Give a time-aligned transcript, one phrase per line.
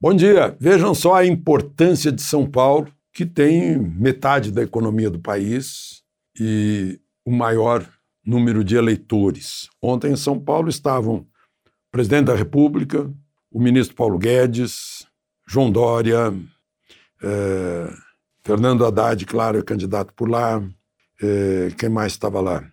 [0.00, 0.56] Bom dia.
[0.60, 6.04] Vejam só a importância de São Paulo, que tem metade da economia do país
[6.38, 7.84] e o maior
[8.24, 9.68] número de eleitores.
[9.82, 11.26] Ontem em São Paulo estavam o
[11.90, 13.12] presidente da República,
[13.50, 15.04] o ministro Paulo Guedes,
[15.48, 16.32] João Dória,
[17.20, 17.92] eh,
[18.44, 20.62] Fernando Haddad, claro, é candidato por lá.
[21.20, 22.64] Eh, quem mais estava lá?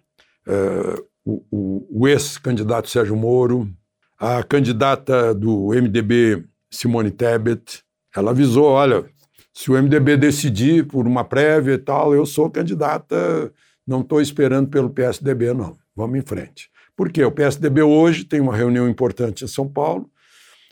[0.48, 3.68] Eh, o, o, o ex-candidato Sérgio Moro,
[4.16, 7.82] a candidata do MDB Simone Tebet,
[8.16, 9.06] ela avisou, olha,
[9.54, 13.52] se o MDB decidir por uma prévia e tal, eu sou candidata,
[13.88, 15.78] não estou esperando pelo PSDB, não.
[15.96, 16.70] Vamos em frente.
[16.96, 17.24] Por quê?
[17.24, 20.10] O PSDB hoje tem uma reunião importante em São Paulo,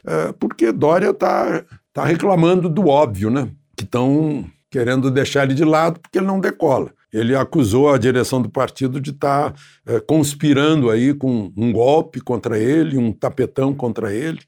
[0.05, 3.49] é, porque Dória está tá reclamando do óbvio, né?
[3.77, 6.91] Que estão querendo deixar ele de lado porque ele não decola.
[7.11, 12.19] Ele acusou a direção do partido de estar tá, é, conspirando aí com um golpe
[12.19, 14.39] contra ele, um tapetão contra ele.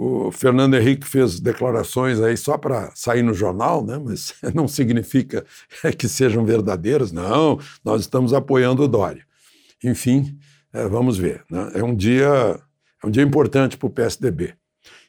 [0.00, 3.98] O Fernando Henrique fez declarações aí só para sair no jornal, né?
[3.98, 5.44] mas não significa
[5.98, 7.10] que sejam verdadeiras.
[7.10, 9.24] Não, nós estamos apoiando o Dória.
[9.82, 10.38] Enfim,
[10.72, 11.42] é, vamos ver.
[11.50, 11.72] Né?
[11.74, 12.60] É, um dia,
[13.02, 14.54] é um dia importante para o PSDB.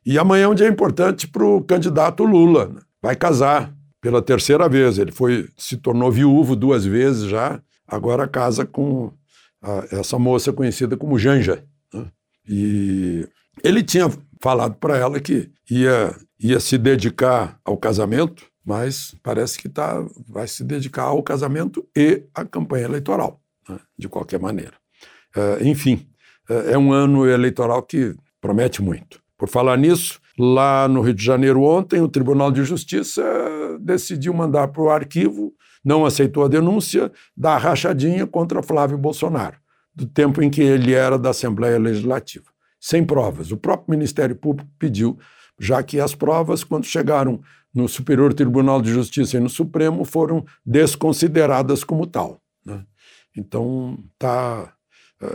[0.03, 2.69] E amanhã é um dia importante para o candidato Lula.
[2.69, 2.81] Né?
[2.99, 4.97] Vai casar pela terceira vez.
[4.97, 9.13] Ele foi, se tornou viúvo duas vezes já, agora casa com
[9.61, 11.63] a, essa moça conhecida como Janja.
[11.93, 12.07] Né?
[12.47, 13.27] E
[13.63, 19.67] ele tinha falado para ela que ia, ia se dedicar ao casamento, mas parece que
[19.67, 24.73] tá, vai se dedicar ao casamento e à campanha eleitoral, né, de qualquer maneira.
[25.35, 26.07] É, enfim,
[26.49, 29.21] é, é um ano eleitoral que promete muito.
[29.37, 33.23] Por falar nisso, lá no Rio de Janeiro ontem, o Tribunal de Justiça
[33.79, 39.57] decidiu mandar para o arquivo, não aceitou a denúncia da rachadinha contra Flávio Bolsonaro,
[39.95, 42.49] do tempo em que ele era da Assembleia Legislativa
[42.79, 43.51] sem provas.
[43.51, 45.17] O próprio Ministério Público pediu,
[45.59, 47.41] já que as provas, quando chegaram
[47.73, 52.41] no Superior Tribunal de Justiça e no Supremo, foram desconsideradas como tal.
[52.65, 52.83] Né?
[53.35, 54.73] Então, tá,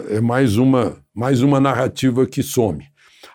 [0.08, 2.84] é mais uma, mais uma narrativa que some.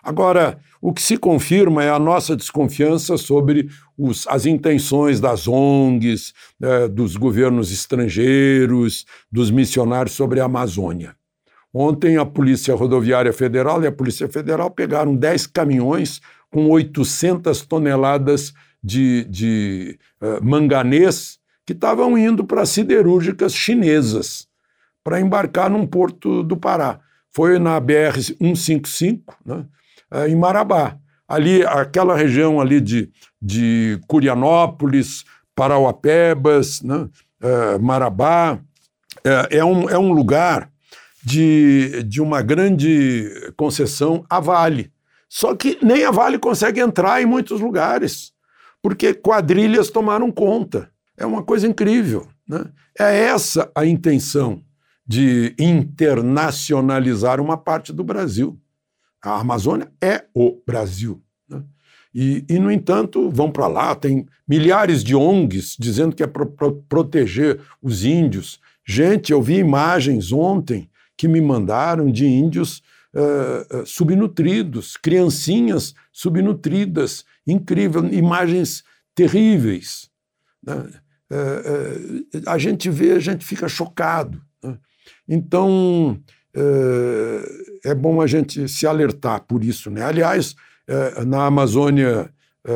[0.02, 3.68] Agora, o que se confirma é a nossa desconfiança sobre
[3.98, 6.32] os, as intenções das ONGs,
[6.62, 11.14] é, dos governos estrangeiros, dos missionários sobre a Amazônia.
[11.72, 16.20] Ontem, a Polícia Rodoviária Federal e a Polícia Federal pegaram 10 caminhões
[16.50, 24.48] com 800 toneladas de, de uh, manganês que estavam indo para siderúrgicas chinesas
[25.04, 26.98] para embarcar num porto do Pará.
[27.32, 29.64] Foi na BR-155, né,
[30.12, 30.96] uh, em Marabá.
[31.28, 33.08] Ali, aquela região ali de,
[33.40, 38.58] de Curianópolis, Parauapebas, né, uh, Marabá,
[39.50, 40.70] é, um, é um lugar
[41.22, 44.92] de, de uma grande concessão à Vale.
[45.28, 48.32] Só que nem a Vale consegue entrar em muitos lugares,
[48.82, 50.90] porque quadrilhas tomaram conta.
[51.16, 52.26] É uma coisa incrível.
[52.48, 52.64] Né?
[52.98, 54.62] É essa a intenção
[55.06, 58.58] de internacionalizar uma parte do Brasil.
[59.22, 61.22] A Amazônia é o Brasil.
[61.48, 61.62] Né?
[62.14, 66.46] E, e, no entanto, vão para lá, tem milhares de ONGs dizendo que é para
[66.46, 68.58] pro proteger os índios.
[68.84, 70.88] Gente, eu vi imagens ontem
[71.20, 72.82] que me mandaram de índios
[73.12, 78.82] uh, subnutridos, criancinhas subnutridas, incrível, imagens
[79.14, 80.08] terríveis.
[80.66, 80.76] Né?
[81.30, 84.40] Uh, uh, a gente vê, a gente fica chocado.
[84.62, 84.78] Né?
[85.28, 86.18] Então,
[87.84, 89.90] é bom a gente se alertar por isso.
[89.90, 90.02] Né?
[90.02, 90.56] Aliás,
[91.26, 92.32] na Amazônia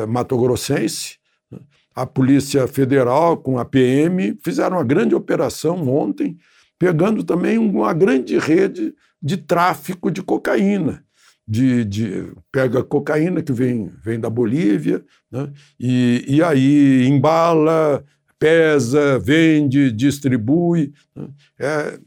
[0.07, 1.17] Mato-Grossense,
[1.51, 1.59] né,
[1.95, 6.37] a Polícia Federal com a PM fizeram uma grande operação ontem
[6.77, 11.03] pegando também uma grande rede de tráfico de cocaína.
[11.47, 15.51] De, de, pega cocaína que vem, vem da Bolívia, né?
[15.79, 18.03] e, e aí embala,
[18.39, 20.91] pesa, vende, distribui.
[21.15, 21.27] Né?
[21.59, 21.99] É,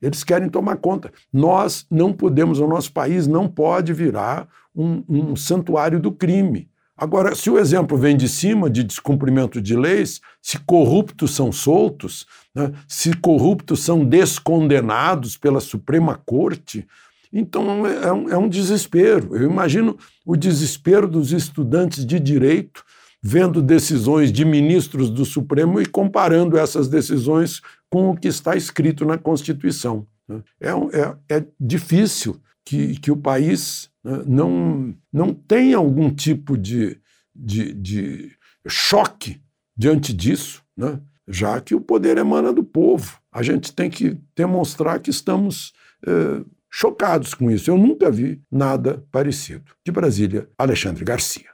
[0.00, 1.12] eles querem tomar conta.
[1.32, 6.70] Nós não podemos, o nosso país não pode virar um, um santuário do crime.
[6.98, 12.26] Agora, se o exemplo vem de cima de descumprimento de leis, se corruptos são soltos,
[12.52, 16.84] né, se corruptos são descondenados pela Suprema Corte,
[17.32, 19.36] então é um, é um desespero.
[19.36, 19.96] Eu imagino
[20.26, 22.84] o desespero dos estudantes de direito
[23.22, 27.60] vendo decisões de ministros do Supremo e comparando essas decisões
[27.90, 30.06] com o que está escrito na Constituição.
[30.28, 30.42] Né.
[30.60, 33.90] É, é, é difícil que, que o país
[34.26, 37.00] não, não tem algum tipo de,
[37.34, 38.32] de, de
[38.66, 39.40] choque
[39.76, 41.00] diante disso, né?
[41.26, 43.18] já que o poder emana do povo.
[43.30, 45.72] A gente tem que demonstrar que estamos
[46.06, 47.70] eh, chocados com isso.
[47.70, 49.72] Eu nunca vi nada parecido.
[49.84, 51.50] De Brasília, Alexandre Garcia.